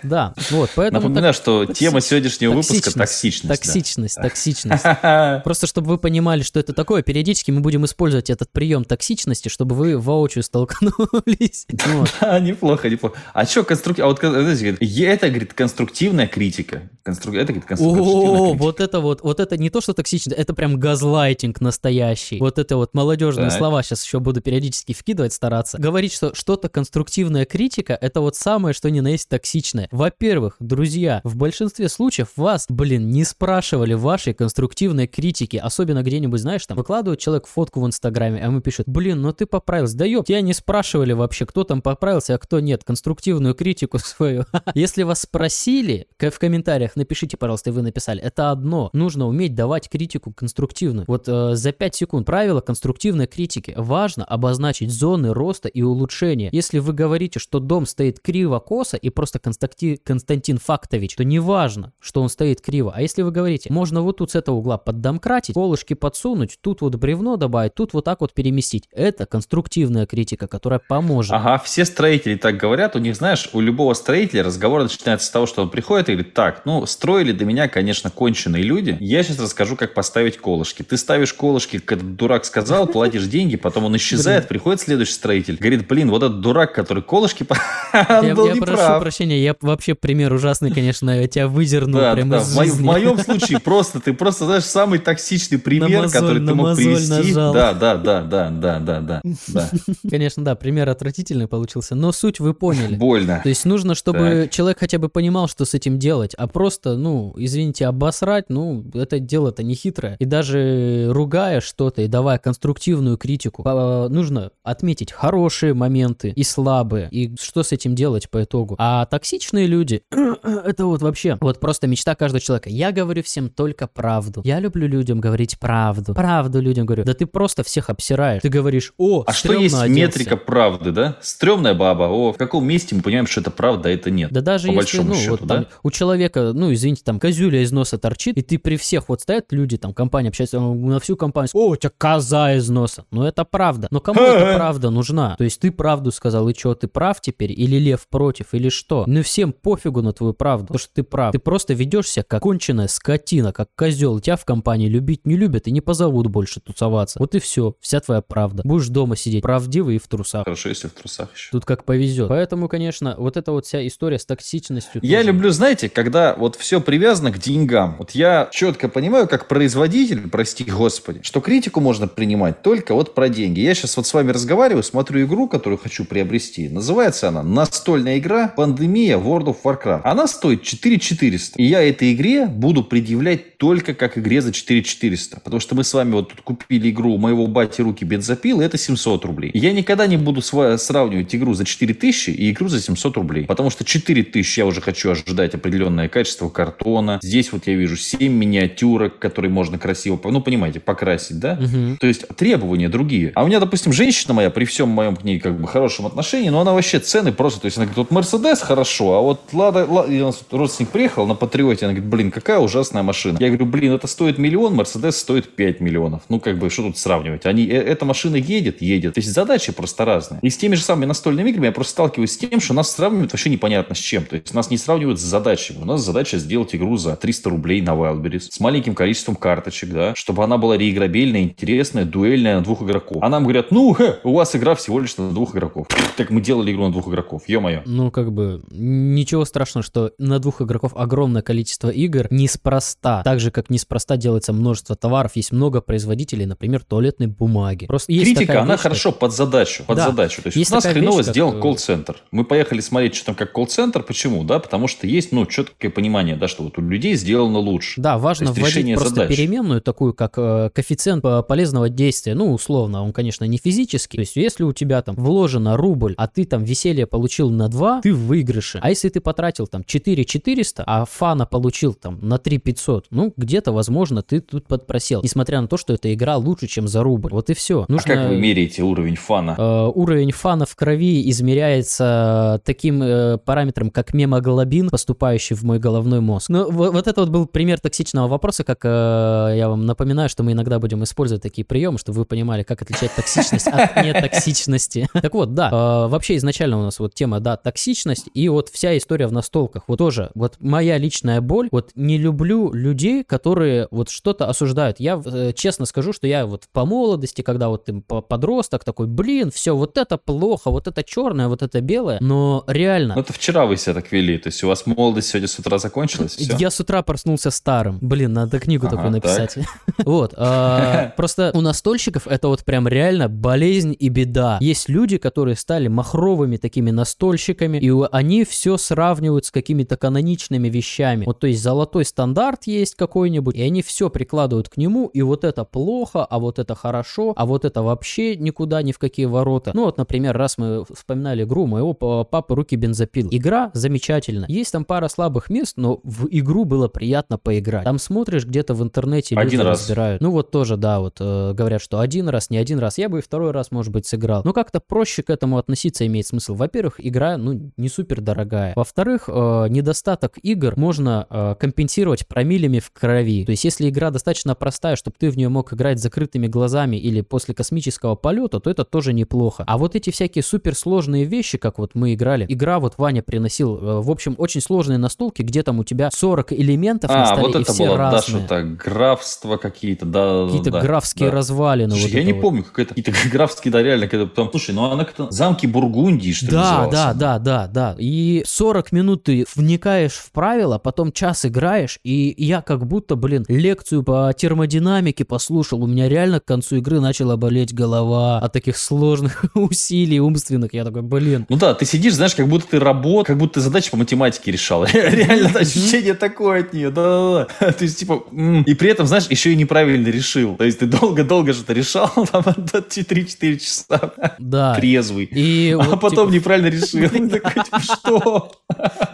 Да, 0.02 0.34
вот, 0.50 0.70
поэтому... 0.74 1.02
Напоминаю, 1.08 1.32
что 1.32 1.64
тема 1.66 2.00
сегодняшнего 2.00 2.54
выпуска– 2.54 2.92
токсичность. 2.94 3.60
Токсичность, 3.60 4.16
токсичность. 4.16 4.84
Просто 5.44 5.66
чтобы 5.66 5.88
вы 5.88 5.98
понимали, 5.98 6.42
что 6.42 6.60
это 6.60 6.72
такое, 6.72 7.02
периодически 7.02 7.50
мы 7.50 7.60
будем 7.60 7.84
использовать 7.84 8.30
этот 8.30 8.50
прием 8.50 8.84
токсичности, 8.84 9.48
чтобы 9.48 9.74
вы 9.74 9.98
воочию 9.98 10.42
столкнулись. 10.42 11.66
Да, 12.20 12.38
неплохо, 12.40 12.88
неплохо. 12.88 13.16
А 13.32 13.44
что 13.46 13.64
конструктив... 13.64 14.04
А 14.04 14.08
вот 14.08 14.22
это, 14.22 15.28
говорит, 15.28 15.52
конструктивная 15.54 16.26
критика. 16.26 16.88
Это, 17.04 17.52
говорит, 17.52 17.64
конструктивная 17.64 18.50
О, 18.50 18.54
вот 18.54 18.80
это 18.80 19.00
вот, 19.00 19.22
вот 19.22 19.40
это 19.40 19.56
не 19.56 19.70
то, 19.70 19.80
что 19.80 19.92
токсично, 19.94 20.34
это 20.34 20.54
прям 20.54 20.78
газлайтинг 20.78 21.60
настоящий. 21.60 22.38
Вот 22.38 22.58
это 22.58 22.76
вот 22.76 22.94
молодежные 22.94 23.50
слова 23.50 23.82
сейчас 23.82 24.04
еще 24.04 24.20
буду 24.20 24.40
периодически 24.40 24.92
вкидывать, 24.92 25.32
стараться. 25.32 25.78
Говорить, 25.78 26.12
что 26.12 26.34
что-то 26.34 26.68
конструктивная 26.68 27.44
критика, 27.44 27.98
это 28.00 28.20
вот 28.20 28.36
самое, 28.36 28.74
что 28.74 28.90
ни 28.90 29.00
на 29.00 29.08
есть 29.08 29.28
токсичное. 29.28 29.88
Во-первых, 29.90 30.56
друзья, 30.60 31.20
в 31.24 31.36
большинстве 31.36 31.88
случаев 31.88 32.28
вас, 32.36 32.66
блин, 32.68 33.10
не 33.10 33.24
спрашивали 33.24 33.94
вашей 33.94 34.34
конструктивной 34.34 35.07
критики, 35.12 35.56
особенно 35.56 36.02
где-нибудь, 36.02 36.40
знаешь, 36.40 36.64
там 36.66 36.76
выкладывает 36.76 37.20
человек 37.20 37.46
фотку 37.46 37.80
в 37.80 37.86
Инстаграме, 37.86 38.40
а 38.40 38.46
ему 38.46 38.60
пишет, 38.60 38.88
блин, 38.88 39.22
ну 39.22 39.32
ты 39.32 39.46
поправился, 39.46 39.96
да 39.96 40.04
ёб, 40.04 40.26
тебя 40.26 40.40
не 40.40 40.52
спрашивали 40.52 41.12
вообще, 41.12 41.46
кто 41.46 41.64
там 41.64 41.82
поправился, 41.82 42.34
а 42.34 42.38
кто 42.38 42.60
нет, 42.60 42.84
конструктивную 42.84 43.54
критику 43.54 43.98
свою. 44.02 44.44
Если 44.74 45.02
вас 45.02 45.22
спросили, 45.22 46.06
в 46.18 46.38
комментариях 46.38 46.96
напишите, 46.96 47.36
пожалуйста, 47.36 47.70
и 47.70 47.72
вы 47.72 47.82
написали, 47.82 48.22
это 48.22 48.50
одно, 48.50 48.90
нужно 48.92 49.26
уметь 49.26 49.54
давать 49.54 49.88
критику 49.88 50.32
конструктивную. 50.32 51.04
Вот 51.08 51.28
э, 51.28 51.54
за 51.54 51.72
5 51.72 51.94
секунд 51.94 52.26
правило 52.26 52.60
конструктивной 52.60 53.26
критики. 53.26 53.74
Важно 53.76 54.24
обозначить 54.24 54.90
зоны 54.90 55.32
роста 55.32 55.68
и 55.68 55.82
улучшения. 55.82 56.50
Если 56.52 56.78
вы 56.78 56.92
говорите, 56.92 57.38
что 57.38 57.60
дом 57.60 57.86
стоит 57.86 58.20
криво-косо 58.20 58.96
и 58.96 59.10
просто 59.10 59.38
Константин, 59.38 59.98
Константин 60.04 60.58
Фактович, 60.58 61.16
то 61.16 61.24
не 61.24 61.38
важно, 61.38 61.92
что 61.98 62.22
он 62.22 62.28
стоит 62.28 62.60
криво. 62.60 62.92
А 62.94 63.00
если 63.00 63.22
вы 63.22 63.30
говорите, 63.30 63.72
можно 63.72 64.02
вот 64.02 64.18
тут 64.18 64.30
с 64.30 64.34
этого 64.34 64.56
угла 64.56 64.78
поддомкратить, 64.98 65.54
колышки 65.54 65.94
подсунуть, 65.94 66.58
тут 66.60 66.80
вот 66.80 66.96
бревно 66.96 67.36
добавить, 67.36 67.74
тут 67.74 67.92
вот 67.92 68.04
так 68.04 68.20
вот 68.20 68.34
переместить. 68.34 68.88
Это 68.92 69.26
конструктивная 69.26 70.06
критика, 70.06 70.48
которая 70.48 70.80
поможет. 70.80 71.32
Ага, 71.32 71.58
все 71.58 71.84
строители 71.84 72.34
так 72.34 72.56
говорят. 72.56 72.96
У 72.96 72.98
них, 72.98 73.14
знаешь, 73.14 73.48
у 73.52 73.60
любого 73.60 73.94
строителя 73.94 74.42
разговор 74.42 74.82
начинается 74.82 75.28
с 75.28 75.30
того, 75.30 75.46
что 75.46 75.62
он 75.62 75.70
приходит 75.70 76.08
и 76.08 76.12
говорит, 76.12 76.34
так, 76.34 76.62
ну, 76.64 76.84
строили 76.86 77.32
до 77.32 77.44
меня, 77.44 77.68
конечно, 77.68 78.10
конченые 78.10 78.64
люди. 78.64 78.96
Я 79.00 79.22
сейчас 79.22 79.38
расскажу, 79.38 79.76
как 79.76 79.94
поставить 79.94 80.36
колышки. 80.38 80.82
Ты 80.82 80.96
ставишь 80.96 81.32
колышки, 81.32 81.78
как 81.78 81.98
этот 81.98 82.16
дурак 82.16 82.44
сказал, 82.44 82.86
платишь 82.88 83.26
деньги, 83.26 83.56
потом 83.56 83.84
он 83.84 83.96
исчезает, 83.96 84.48
приходит 84.48 84.80
следующий 84.80 85.12
строитель, 85.12 85.56
говорит, 85.58 85.86
блин, 85.86 86.10
вот 86.10 86.22
этот 86.22 86.40
дурак, 86.40 86.74
который 86.74 87.02
колышки, 87.02 87.46
он 87.92 88.34
был 88.34 88.46
Я 88.46 88.56
прошу 88.56 89.00
прощения, 89.00 89.42
я 89.42 89.54
вообще 89.60 89.94
пример 89.94 90.32
ужасный, 90.32 90.72
конечно, 90.72 91.10
я 91.10 91.28
тебя 91.28 91.46
выдернул 91.46 92.00
прямо 92.00 92.38
из 92.38 92.74
В 92.74 92.82
моем 92.82 93.18
случае 93.24 93.60
просто, 93.60 94.00
ты 94.00 94.12
просто, 94.12 94.46
знаешь, 94.46 94.64
самый 94.78 94.98
токсичный 95.00 95.58
пример, 95.58 96.08
который 96.08 96.44
ты 96.44 96.54
мог 96.54 96.76
привести. 96.76 97.34
Да, 97.34 97.74
да, 97.74 97.96
да, 97.96 98.22
да, 98.22 98.50
да, 98.50 98.78
да, 98.78 99.00
да. 99.00 99.70
Конечно, 100.08 100.44
да, 100.44 100.54
пример 100.54 100.88
отвратительный 100.88 101.48
получился, 101.48 101.94
но 101.94 102.12
суть 102.12 102.38
вы 102.38 102.54
поняли. 102.54 102.96
Больно. 103.08 103.40
То 103.42 103.48
есть 103.48 103.64
нужно, 103.64 103.94
чтобы 103.94 104.48
человек 104.50 104.78
хотя 104.78 104.98
бы 104.98 105.08
понимал, 105.08 105.48
что 105.48 105.64
с 105.64 105.74
этим 105.74 105.98
делать, 105.98 106.34
а 106.34 106.46
просто, 106.46 106.96
ну, 106.96 107.34
извините, 107.36 107.86
обосрать, 107.86 108.46
ну, 108.50 108.84
это 108.94 109.18
дело-то 109.18 109.64
не 109.64 109.74
хитрое. 109.74 110.16
И 110.20 110.24
даже 110.24 111.08
ругая 111.10 111.60
что-то 111.60 112.02
и 112.02 112.06
давая 112.06 112.38
конструктивную 112.38 113.16
критику, 113.16 113.64
нужно 114.08 114.52
отметить 114.62 115.10
хорошие 115.10 115.74
моменты 115.74 116.30
и 116.30 116.44
слабые, 116.44 117.08
и 117.10 117.34
что 117.40 117.64
с 117.64 117.72
этим 117.72 117.96
делать 117.96 118.30
по 118.30 118.44
итогу. 118.44 118.76
А 118.78 119.06
токсичные 119.06 119.66
люди, 119.66 120.02
это 120.42 120.86
вот 120.86 121.02
вообще, 121.02 121.36
вот 121.40 121.58
просто 121.58 121.88
мечта 121.88 122.14
каждого 122.14 122.40
человека. 122.40 122.70
Я 122.70 122.92
говорю 122.92 123.22
всем 123.24 123.48
только 123.50 123.88
правду. 123.88 124.42
Я 124.44 124.60
люблю 124.60 124.67
людям 124.76 125.20
говорить 125.20 125.58
правду. 125.58 126.14
Правду 126.14 126.60
людям 126.60 126.86
говорю. 126.86 127.04
Да 127.04 127.14
ты 127.14 127.26
просто 127.26 127.62
всех 127.62 127.90
обсираешь. 127.90 128.42
Ты 128.42 128.48
говоришь, 128.48 128.92
о, 128.98 129.24
А 129.26 129.32
что 129.32 129.52
есть 129.52 129.74
оделся. 129.74 129.88
метрика 129.88 130.36
правды, 130.36 130.92
да? 130.92 131.16
Стрёмная 131.22 131.74
баба, 131.74 132.04
о, 132.04 132.32
в 132.32 132.36
каком 132.36 132.66
месте 132.66 132.94
мы 132.94 133.02
понимаем, 133.02 133.26
что 133.26 133.40
это 133.40 133.50
правда, 133.50 133.88
а 133.88 133.92
это 133.92 134.10
нет? 134.10 134.32
Да 134.32 134.40
даже 134.40 134.68
если, 134.68 134.98
ну, 135.02 135.14
счету, 135.14 135.30
вот 135.30 135.46
да? 135.46 135.54
там, 135.56 135.66
у 135.82 135.90
человека, 135.90 136.52
ну, 136.54 136.72
извините, 136.72 137.02
там, 137.04 137.18
козюля 137.20 137.62
из 137.62 137.72
носа 137.72 137.98
торчит, 137.98 138.36
и 138.36 138.42
ты 138.42 138.58
при 138.58 138.76
всех, 138.76 139.08
вот 139.08 139.20
стоят 139.20 139.46
люди, 139.52 139.76
там, 139.76 139.94
компания 139.94 140.28
общается, 140.28 140.60
на 140.60 141.00
всю 141.00 141.16
компанию, 141.16 141.50
о, 141.54 141.68
у 141.68 141.76
тебя 141.76 141.92
коза 141.96 142.54
из 142.54 142.68
носа. 142.68 143.04
Ну, 143.10 143.24
это 143.24 143.44
правда. 143.44 143.88
Но 143.90 144.00
кому 144.00 144.20
эта 144.22 144.54
правда 144.56 144.90
нужна? 144.90 145.36
То 145.36 145.44
есть 145.44 145.60
ты 145.60 145.70
правду 145.70 146.10
сказал, 146.12 146.48
и 146.48 146.54
что, 146.54 146.74
ты 146.74 146.88
прав 146.88 147.20
теперь? 147.20 147.52
Или 147.52 147.76
лев 147.76 148.06
против, 148.08 148.52
или 148.52 148.68
что? 148.68 149.04
Ну, 149.06 149.22
всем 149.22 149.52
пофигу 149.52 150.02
на 150.02 150.12
твою 150.12 150.32
правду, 150.34 150.66
потому 150.68 150.78
что 150.78 150.92
ты 150.94 151.02
прав. 151.02 151.32
Ты 151.32 151.38
просто 151.38 151.74
ведешься 151.74 152.22
как 152.22 152.42
конченая 152.42 152.88
скотина, 152.88 153.52
как 153.52 153.68
козел. 153.76 154.14
У 154.14 154.20
тебя 154.20 154.36
в 154.36 154.44
компании 154.44 154.57
компании, 154.58 154.88
любить 154.88 155.24
не 155.24 155.36
любят 155.36 155.68
и 155.68 155.70
не 155.70 155.80
позовут 155.80 156.26
больше 156.26 156.60
тусоваться. 156.60 157.18
Вот 157.20 157.34
и 157.36 157.38
все, 157.38 157.76
вся 157.80 158.00
твоя 158.00 158.20
правда. 158.20 158.62
Будешь 158.64 158.88
дома 158.88 159.14
сидеть, 159.16 159.42
правдивый 159.42 159.96
и 159.96 159.98
в 159.98 160.08
трусах. 160.08 160.44
Хорошо, 160.44 160.68
если 160.68 160.88
в 160.88 160.92
трусах 160.92 161.28
еще. 161.32 161.50
Тут 161.52 161.64
как 161.64 161.84
повезет. 161.84 162.28
Поэтому, 162.28 162.68
конечно, 162.68 163.14
вот 163.16 163.36
эта 163.36 163.52
вот 163.52 163.66
вся 163.66 163.86
история 163.86 164.18
с 164.18 164.26
токсичностью. 164.26 165.00
Я 165.04 165.18
тоже- 165.18 165.32
люблю, 165.32 165.50
знаете, 165.50 165.88
когда 165.88 166.34
вот 166.34 166.56
все 166.56 166.80
привязано 166.80 167.30
к 167.30 167.38
деньгам. 167.38 167.96
Вот 168.00 168.10
я 168.12 168.48
четко 168.50 168.88
понимаю, 168.88 169.28
как 169.28 169.46
производитель, 169.46 170.28
прости 170.28 170.64
господи, 170.64 171.20
что 171.22 171.40
критику 171.40 171.80
можно 171.80 172.08
принимать 172.08 172.62
только 172.62 172.94
вот 172.94 173.14
про 173.14 173.28
деньги. 173.28 173.60
Я 173.60 173.74
сейчас 173.74 173.96
вот 173.96 174.06
с 174.08 174.12
вами 174.12 174.32
разговариваю, 174.32 174.82
смотрю 174.82 175.24
игру, 175.24 175.48
которую 175.48 175.78
хочу 175.78 176.04
приобрести. 176.04 176.68
Называется 176.68 177.28
она 177.28 177.44
настольная 177.44 178.18
игра 178.18 178.48
«Пандемия 178.48 179.18
World 179.18 179.44
of 179.54 179.56
Warcraft». 179.62 180.00
Она 180.02 180.26
стоит 180.26 180.62
4400. 180.64 181.58
И 181.60 181.64
я 181.64 181.80
этой 181.88 182.12
игре 182.12 182.46
буду 182.46 182.82
предъявлять 182.82 183.56
только 183.58 183.94
как 183.94 184.18
игре 184.18 184.40
за 184.40 184.47
4400. 184.52 185.40
Потому 185.40 185.60
что 185.60 185.74
мы 185.74 185.84
с 185.84 185.94
вами 185.94 186.12
вот 186.12 186.28
тут 186.30 186.40
купили 186.42 186.90
игру 186.90 187.14
у 187.14 187.18
моего 187.18 187.46
бати 187.46 187.82
руки 187.82 188.04
бензопилы, 188.04 188.64
это 188.64 188.78
700 188.78 189.24
рублей. 189.24 189.50
Я 189.54 189.72
никогда 189.72 190.06
не 190.06 190.16
буду 190.16 190.40
сравнивать 190.42 191.34
игру 191.34 191.54
за 191.54 191.64
4000 191.64 192.30
и 192.30 192.50
игру 192.50 192.68
за 192.68 192.80
700 192.80 193.16
рублей. 193.16 193.44
Потому 193.46 193.70
что 193.70 193.84
4000 193.84 194.58
я 194.58 194.66
уже 194.66 194.80
хочу 194.80 195.10
ожидать 195.10 195.54
определенное 195.54 196.08
качество 196.08 196.48
картона. 196.48 197.18
Здесь 197.22 197.52
вот 197.52 197.66
я 197.66 197.74
вижу 197.74 197.96
7 197.96 198.32
миниатюрок, 198.32 199.18
которые 199.18 199.50
можно 199.50 199.78
красиво, 199.78 200.20
ну 200.24 200.40
понимаете, 200.40 200.80
покрасить, 200.80 201.38
да? 201.38 201.58
Мгм. 201.60 201.96
То 201.98 202.06
есть 202.06 202.26
требования 202.36 202.88
другие. 202.88 203.32
А 203.34 203.44
у 203.44 203.46
меня, 203.46 203.60
допустим, 203.60 203.92
женщина 203.92 204.34
моя, 204.34 204.50
при 204.50 204.64
всем 204.64 204.88
моем 204.88 205.16
к 205.16 205.24
ней 205.24 205.40
как 205.40 205.60
бы 205.60 205.66
хорошем 205.68 206.06
отношении, 206.06 206.48
но 206.50 206.60
она 206.60 206.72
вообще 206.72 206.98
цены 206.98 207.32
просто, 207.32 207.60
то 207.60 207.66
есть 207.66 207.76
она 207.76 207.86
говорит, 207.86 207.98
вот 207.98 208.10
Мерседес 208.10 208.60
хорошо, 208.60 209.14
а 209.14 209.20
вот 209.20 209.40
Лада, 209.52 209.84
Ла- 209.86 210.06
и 210.06 210.20
у 210.20 210.26
нас 210.26 210.42
родственник 210.50 210.90
приехал 210.90 211.26
на 211.26 211.34
Патриоте, 211.34 211.86
она 211.86 211.94
говорит, 211.94 212.10
блин, 212.10 212.30
какая 212.30 212.58
ужасная 212.58 213.02
машина. 213.02 213.38
Я 213.40 213.48
говорю, 213.48 213.66
блин, 213.66 213.92
это 213.92 214.06
стоит 214.06 214.37
миллион, 214.38 214.74
Мерседес 214.74 215.16
стоит 215.18 215.54
5 215.54 215.80
миллионов. 215.80 216.22
Ну, 216.28 216.40
как 216.40 216.58
бы, 216.58 216.70
что 216.70 216.82
тут 216.82 216.98
сравнивать? 216.98 217.46
Они, 217.46 217.66
э- 217.66 217.82
эта 217.82 218.04
машина 218.04 218.36
едет, 218.36 218.82
едет. 218.82 219.14
То 219.14 219.18
есть 219.20 219.32
задачи 219.32 219.72
просто 219.72 220.04
разные. 220.04 220.40
И 220.42 220.50
с 220.50 220.56
теми 220.56 220.74
же 220.74 220.82
самыми 220.82 221.06
настольными 221.06 221.50
играми 221.50 221.66
я 221.66 221.72
просто 221.72 221.92
сталкиваюсь 221.92 222.32
с 222.32 222.38
тем, 222.38 222.60
что 222.60 222.74
нас 222.74 222.94
сравнивают 222.94 223.32
вообще 223.32 223.50
непонятно 223.50 223.94
с 223.94 223.98
чем. 223.98 224.24
То 224.24 224.36
есть 224.36 224.54
нас 224.54 224.70
не 224.70 224.78
сравнивают 224.78 225.18
с 225.20 225.22
задачами. 225.22 225.78
У 225.82 225.84
нас 225.84 226.02
задача 226.04 226.38
сделать 226.38 226.74
игру 226.74 226.96
за 226.96 227.16
300 227.16 227.50
рублей 227.50 227.80
на 227.82 227.90
Wildberries 227.90 228.48
с 228.50 228.60
маленьким 228.60 228.94
количеством 228.94 229.36
карточек, 229.36 229.90
да, 229.90 230.14
чтобы 230.14 230.44
она 230.44 230.58
была 230.58 230.76
реиграбельная, 230.76 231.42
интересная, 231.42 232.04
дуэльная 232.04 232.56
на 232.56 232.62
двух 232.62 232.82
игроков. 232.82 233.18
А 233.22 233.28
нам 233.28 233.44
говорят, 233.44 233.70
ну, 233.70 233.92
хе, 233.94 234.18
у 234.24 234.34
вас 234.34 234.54
игра 234.56 234.74
всего 234.74 235.00
лишь 235.00 235.16
на 235.16 235.30
двух 235.30 235.54
игроков. 235.54 235.86
Так 236.16 236.30
мы 236.30 236.40
делали 236.40 236.72
игру 236.72 236.84
на 236.86 236.92
двух 236.92 237.06
игроков, 237.08 237.42
ё-моё. 237.46 237.82
Ну, 237.86 238.10
как 238.10 238.32
бы, 238.32 238.60
ничего 238.70 239.44
страшного, 239.44 239.84
что 239.84 240.10
на 240.18 240.38
двух 240.40 240.60
игроков 240.60 240.92
огромное 240.96 241.42
количество 241.42 241.90
игр 241.90 242.26
неспроста. 242.30 243.22
Так 243.22 243.40
же, 243.40 243.50
как 243.50 243.70
неспроста 243.70 244.16
делается 244.28 244.52
множество 244.52 244.94
товаров, 244.94 245.32
есть 245.36 245.52
много 245.52 245.80
производителей, 245.80 246.44
например, 246.44 246.82
туалетной 246.86 247.28
бумаги. 247.28 247.86
Просто 247.86 248.12
есть 248.12 248.24
Критика, 248.26 248.46
такая 248.46 248.62
она 248.62 248.72
вещь, 248.74 248.82
как- 248.82 248.92
хорошо 248.92 249.12
под 249.12 249.32
задачу. 249.32 249.84
Под 249.86 249.96
Да. 249.96 250.06
задачу. 250.10 250.42
То 250.42 250.48
есть, 250.48 250.56
Есть 250.56 250.70
у 250.70 250.74
нас 250.74 250.84
хреново 250.84 251.16
вещь, 251.18 251.26
как, 251.26 251.34
сделан 251.34 251.56
э, 251.56 251.60
колл-центр. 251.60 252.16
Мы 252.30 252.44
поехали 252.44 252.80
смотреть, 252.80 253.14
что 253.14 253.26
там 253.26 253.34
как 253.34 253.52
колл-центр. 253.52 254.02
Почему? 254.02 254.44
Да, 254.44 254.58
потому 254.58 254.86
что 254.86 255.06
есть, 255.06 255.32
ну, 255.32 255.46
четкое 255.46 255.90
понимание, 255.90 256.36
да, 256.36 256.46
что 256.46 256.62
вот 256.64 256.76
у 256.78 256.82
людей 256.82 257.14
сделано 257.16 257.58
лучше. 257.58 258.00
Да, 258.00 258.18
важно 258.18 258.48
есть 258.48 258.58
вводить 258.58 258.94
просто 258.94 259.14
задач. 259.14 259.28
переменную 259.34 259.80
такую, 259.80 260.12
как 260.12 260.34
э, 260.36 260.70
коэффициент 260.74 261.22
по- 261.22 261.42
полезного 261.42 261.88
действия. 261.88 262.34
Ну, 262.34 262.52
условно, 262.52 263.02
он, 263.02 263.12
конечно, 263.14 263.44
не 263.44 263.56
физический. 263.56 264.18
То 264.18 264.20
есть, 264.20 264.36
если 264.36 264.64
у 264.64 264.72
тебя 264.74 265.00
там 265.00 265.14
вложено 265.16 265.76
рубль, 265.78 266.14
а 266.18 266.26
ты 266.28 266.44
там 266.44 266.64
веселье 266.64 267.06
получил 267.06 267.48
на 267.50 267.68
2, 267.68 268.02
ты 268.02 268.12
в 268.12 268.26
выигрыше. 268.26 268.78
А 268.82 268.90
если 268.90 269.08
ты 269.08 269.20
потратил 269.20 269.66
там 269.66 269.84
4 269.84 270.24
400, 270.26 270.84
а 270.86 271.06
фана 271.06 271.46
получил 271.46 271.94
там 271.94 272.18
на 272.20 272.36
3 272.38 272.58
500, 272.58 273.06
ну, 273.10 273.32
где-то, 273.38 273.72
возможно, 273.72 274.17
ты 274.22 274.40
тут 274.40 274.66
подпросел. 274.66 275.20
Несмотря 275.22 275.60
на 275.60 275.68
то, 275.68 275.76
что 275.76 275.92
эта 275.92 276.12
игра 276.12 276.36
лучше, 276.36 276.66
чем 276.66 276.88
за 276.88 277.02
рубль. 277.02 277.30
Вот 277.32 277.50
и 277.50 277.54
все. 277.54 277.86
А 277.88 277.96
как 277.96 278.28
вы 278.28 278.36
меряете 278.36 278.82
уровень 278.82 279.16
фана? 279.16 279.54
Э, 279.58 279.90
уровень 279.94 280.32
фана 280.32 280.66
в 280.66 280.74
крови 280.76 281.28
измеряется 281.30 282.60
таким 282.64 283.02
э, 283.02 283.38
параметром, 283.38 283.90
как 283.90 284.14
мемоглобин, 284.14 284.90
поступающий 284.90 285.56
в 285.56 285.62
мой 285.62 285.78
головной 285.78 286.20
мозг. 286.20 286.48
Ну, 286.48 286.70
вот, 286.70 286.92
вот 286.92 287.06
это 287.06 287.20
вот 287.20 287.30
был 287.30 287.46
пример 287.46 287.80
токсичного 287.80 288.28
вопроса, 288.28 288.64
как 288.64 288.80
э, 288.84 289.54
я 289.56 289.68
вам 289.68 289.86
напоминаю, 289.86 290.28
что 290.28 290.42
мы 290.42 290.52
иногда 290.52 290.78
будем 290.78 291.02
использовать 291.04 291.42
такие 291.42 291.64
приемы, 291.64 291.98
чтобы 291.98 292.18
вы 292.18 292.24
понимали, 292.24 292.62
как 292.62 292.82
отличать 292.82 293.12
токсичность 293.14 293.68
от 293.68 293.96
нетоксичности. 294.04 295.08
Так 295.12 295.34
вот, 295.34 295.54
да, 295.54 295.68
э, 295.70 296.08
вообще 296.08 296.36
изначально 296.36 296.78
у 296.78 296.82
нас 296.82 296.98
вот 296.98 297.14
тема, 297.14 297.40
да, 297.40 297.56
токсичность, 297.56 298.28
и 298.34 298.48
вот 298.48 298.68
вся 298.68 298.96
история 298.96 299.26
в 299.26 299.32
настолках. 299.32 299.84
Вот 299.86 299.98
тоже, 299.98 300.30
вот 300.34 300.56
моя 300.60 300.96
личная 300.98 301.40
боль, 301.40 301.68
вот 301.72 301.90
не 301.94 302.18
люблю 302.18 302.72
людей, 302.72 303.24
которые 303.24 303.88
вот 303.90 304.07
что-то 304.10 304.46
осуждают. 304.48 305.00
Я 305.00 305.20
э, 305.24 305.52
честно 305.54 305.86
скажу, 305.86 306.12
что 306.12 306.26
я 306.26 306.46
вот 306.46 306.64
по 306.72 306.84
молодости, 306.84 307.42
когда 307.42 307.68
вот 307.68 307.84
ты 307.86 308.00
по- 308.00 308.20
подросток 308.22 308.84
такой, 308.84 309.06
блин, 309.06 309.50
все, 309.50 309.76
вот 309.76 309.96
это 309.98 310.16
плохо, 310.18 310.70
вот 310.70 310.86
это 310.86 311.02
черное, 311.02 311.48
вот 311.48 311.62
это 311.62 311.80
белое, 311.80 312.18
но 312.20 312.64
реально, 312.66 313.14
Ну, 313.14 313.20
это 313.20 313.32
вчера 313.32 313.66
вы 313.66 313.76
себя 313.76 313.94
так 313.94 314.10
вели. 314.12 314.38
То 314.38 314.48
есть, 314.48 314.62
у 314.64 314.68
вас 314.68 314.86
молодость 314.86 315.28
сегодня 315.28 315.48
с 315.48 315.58
утра 315.58 315.78
закончилась, 315.78 316.36
все? 316.36 316.56
я 316.58 316.70
с 316.70 316.80
утра 316.80 317.02
проснулся 317.02 317.50
старым. 317.50 317.98
Блин, 318.00 318.32
надо 318.32 318.58
книгу 318.60 318.86
Ага, 318.86 318.96
такую 318.96 319.12
написать. 319.12 319.56
Вот. 320.04 320.34
а, 320.36 321.12
Просто 321.16 321.50
у 321.54 321.60
настольщиков 321.60 322.26
это 322.26 322.48
вот 322.48 322.64
прям 322.64 322.86
реально 322.88 323.28
болезнь 323.28 323.96
и 323.98 324.08
беда. 324.08 324.58
Есть 324.60 324.88
люди, 324.88 325.18
которые 325.18 325.56
стали 325.56 325.88
махровыми 325.88 326.56
такими 326.56 326.90
настольщиками, 326.90 327.78
и 327.78 327.90
они 328.12 328.44
все 328.44 328.76
сравнивают 328.76 329.46
с 329.46 329.50
какими-то 329.50 329.96
каноничными 329.96 330.68
вещами. 330.68 331.24
Вот 331.24 331.40
то 331.40 331.46
есть 331.46 331.62
золотой 331.62 332.04
стандарт 332.04 332.66
есть 332.66 332.94
какой-нибудь, 332.94 333.56
и 333.56 333.62
они 333.62 333.82
все 333.88 334.10
прикладывают 334.10 334.68
к 334.68 334.76
нему, 334.76 335.06
и 335.06 335.22
вот 335.22 335.44
это 335.44 335.64
плохо, 335.64 336.24
а 336.24 336.38
вот 336.38 336.58
это 336.58 336.74
хорошо, 336.74 337.32
а 337.36 337.46
вот 337.46 337.64
это 337.64 337.82
вообще 337.82 338.36
никуда 338.36 338.82
ни 338.82 338.92
в 338.92 338.98
какие 338.98 339.26
ворота. 339.26 339.72
Ну 339.74 339.84
вот, 339.86 339.96
например, 339.98 340.36
раз 340.36 340.58
мы 340.58 340.84
вспоминали 340.94 341.42
игру 341.44 341.66
моего 341.66 341.94
па- 341.94 342.24
папы 342.24 342.54
руки 342.54 342.76
бензопил. 342.76 343.28
Игра 343.30 343.70
замечательна. 343.74 344.44
Есть 344.48 344.72
там 344.72 344.84
пара 344.84 345.08
слабых 345.08 345.48
мест, 345.50 345.74
но 345.76 346.00
в 346.04 346.26
игру 346.30 346.64
было 346.64 346.88
приятно 346.88 347.38
поиграть. 347.38 347.84
Там 347.84 347.98
смотришь 347.98 348.44
где-то 348.44 348.74
в 348.74 348.82
интернете, 348.82 349.34
люди 349.34 349.46
Один 349.46 349.60
раз. 349.62 349.80
разбирают. 349.80 350.20
Ну 350.20 350.30
вот 350.30 350.50
тоже, 350.50 350.76
да, 350.76 351.00
вот 351.00 351.16
э, 351.20 351.52
говорят, 351.54 351.80
что 351.80 352.00
один 352.00 352.28
раз, 352.28 352.50
не 352.50 352.58
один 352.58 352.78
раз. 352.78 352.98
Я 352.98 353.08
бы 353.08 353.18
и 353.20 353.22
второй 353.22 353.52
раз, 353.52 353.70
может 353.70 353.92
быть, 353.92 354.06
сыграл. 354.06 354.42
Но 354.44 354.52
как-то 354.52 354.80
проще 354.80 355.22
к 355.22 355.30
этому 355.30 355.56
относиться 355.58 356.06
имеет 356.06 356.26
смысл. 356.26 356.54
Во-первых, 356.54 356.96
игра, 356.98 357.36
ну, 357.38 357.72
не 357.76 357.88
супер 357.88 358.20
дорогая. 358.20 358.74
Во-вторых, 358.76 359.24
э, 359.28 359.66
недостаток 359.70 360.38
игр 360.42 360.74
можно 360.76 361.26
э, 361.30 361.54
компенсировать 361.58 362.26
промилями 362.26 362.78
в 362.78 362.90
крови. 362.90 363.44
То 363.44 363.52
есть, 363.52 363.64
если 363.64 363.77
игра 363.86 364.10
достаточно 364.10 364.54
простая, 364.54 364.96
чтобы 364.96 365.16
ты 365.18 365.30
в 365.30 365.36
нее 365.36 365.48
мог 365.48 365.72
играть 365.72 365.98
с 365.98 366.02
закрытыми 366.02 366.46
глазами 366.46 366.96
или 366.96 367.20
после 367.20 367.54
космического 367.54 368.14
полета, 368.14 368.60
то 368.60 368.70
это 368.70 368.84
тоже 368.84 369.12
неплохо. 369.12 369.64
А 369.66 369.78
вот 369.78 369.94
эти 369.94 370.10
всякие 370.10 370.42
суперсложные 370.42 371.24
вещи, 371.24 371.58
как 371.58 371.78
вот 371.78 371.94
мы 371.94 372.14
играли, 372.14 372.46
игра 372.48 372.78
вот 372.78 372.94
Ваня 372.96 373.22
приносил, 373.22 373.76
э, 373.76 374.00
в 374.00 374.10
общем, 374.10 374.34
очень 374.38 374.60
сложные 374.60 374.98
настолки, 374.98 375.42
где 375.42 375.62
там 375.62 375.78
у 375.78 375.84
тебя 375.84 376.10
40 376.10 376.52
элементов 376.54 377.10
на 377.10 377.24
А, 377.24 377.26
столе, 377.26 377.42
вот 377.42 377.56
и 377.56 377.60
это 377.60 377.72
все 377.72 377.86
было, 377.86 377.96
да, 377.96 378.10
разные. 378.12 378.38
что-то 378.38 378.62
графство 378.62 379.56
какие-то, 379.56 380.06
да. 380.06 380.46
Какие-то 380.46 380.70
да, 380.70 380.80
графские 380.80 381.30
да. 381.30 381.36
развалины. 381.36 381.90
Слушай, 381.90 382.04
вот 382.04 382.12
я 382.12 382.24
не 382.24 382.32
вот. 382.32 382.42
помню, 382.42 382.64
какая-то 382.64 382.94
какие-то 382.94 383.12
графские, 383.30 383.72
да, 383.72 383.82
реально, 383.82 384.08
когда 384.08 384.26
там, 384.26 384.50
слушай, 384.50 384.74
ну 384.74 384.84
она 384.90 385.04
как-то 385.04 385.30
замки 385.30 385.66
Бургундии, 385.66 386.32
что 386.32 386.46
ли, 386.46 386.52
Да, 386.52 386.88
да, 386.90 387.14
да, 387.14 387.38
да, 387.38 387.66
да. 387.66 387.96
И 387.98 388.42
40 388.46 388.92
минут 388.92 389.24
ты 389.24 389.44
вникаешь 389.54 390.14
в 390.14 390.30
правила, 390.32 390.78
потом 390.78 391.12
час 391.12 391.44
играешь, 391.44 391.98
и 392.04 392.34
я 392.36 392.62
как 392.62 392.86
будто, 392.86 393.16
блин, 393.16 393.44
лекцию 393.68 394.02
по 394.02 394.32
термодинамике 394.36 395.24
послушал. 395.24 395.82
У 395.82 395.86
меня 395.86 396.08
реально 396.08 396.40
к 396.40 396.44
концу 396.46 396.76
игры 396.76 397.00
начала 397.00 397.36
болеть 397.36 397.74
голова 397.74 398.38
от 398.38 398.52
таких 398.52 398.78
сложных 398.78 399.44
усилий 399.54 400.20
умственных. 400.20 400.72
Я 400.72 400.84
такой, 400.84 401.02
блин. 401.02 401.44
Ну 401.50 401.56
да, 401.56 401.74
ты 401.74 401.84
сидишь, 401.84 402.14
знаешь, 402.14 402.34
как 402.34 402.48
будто 402.48 402.66
ты 402.68 402.78
работал, 402.80 403.24
как 403.24 403.36
будто 403.38 403.54
ты 403.54 403.60
задачи 403.60 403.90
по 403.90 403.96
математике 403.98 404.50
решал. 404.52 404.84
Реально 404.92 405.50
ощущение 405.58 406.14
такое 406.14 406.60
от 406.60 406.72
нее, 406.72 406.90
да-да-да. 406.90 407.72
То 407.78 407.84
есть, 407.84 407.98
типа, 407.98 408.24
и 408.66 408.74
при 408.74 408.90
этом, 408.90 409.06
знаешь, 409.06 409.26
еще 409.28 409.52
и 409.52 409.56
неправильно 409.56 410.08
решил. 410.08 410.56
То 410.56 410.64
есть 410.64 410.78
ты 410.78 410.86
долго-долго 410.86 411.52
что-то 411.52 411.74
решал, 411.74 412.08
там, 412.32 412.42
3-4 412.42 413.58
часа, 413.58 414.12
Да. 414.38 414.74
трезвый. 414.76 415.24
И 415.26 415.76
А 415.78 415.82
вот, 415.82 416.00
потом 416.00 416.28
типа, 416.28 416.34
неправильно 416.36 416.68
решил. 416.68 417.02
Такой, 417.28 417.64
типа, 417.64 417.80
что? 417.80 418.52